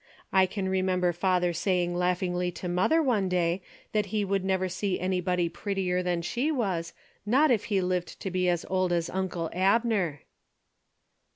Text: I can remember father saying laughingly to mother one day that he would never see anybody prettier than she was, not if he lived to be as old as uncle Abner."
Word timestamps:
I 0.33 0.47
can 0.47 0.67
remember 0.67 1.13
father 1.13 1.53
saying 1.53 1.93
laughingly 1.93 2.51
to 2.53 2.67
mother 2.67 3.03
one 3.03 3.29
day 3.29 3.61
that 3.91 4.07
he 4.07 4.25
would 4.25 4.43
never 4.43 4.67
see 4.67 4.99
anybody 4.99 5.47
prettier 5.47 6.01
than 6.01 6.23
she 6.23 6.51
was, 6.51 6.93
not 7.23 7.51
if 7.51 7.65
he 7.65 7.81
lived 7.81 8.19
to 8.21 8.31
be 8.31 8.49
as 8.49 8.65
old 8.67 8.91
as 8.91 9.11
uncle 9.11 9.51
Abner." 9.53 10.23